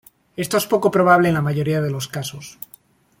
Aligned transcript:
Esto 0.35 0.57
es 0.57 0.65
poco 0.65 0.89
probable 0.89 1.27
en 1.27 1.35
la 1.35 1.43
mayoría 1.43 1.79
de 1.79 1.91
los 1.91 2.07
casos". 2.07 2.57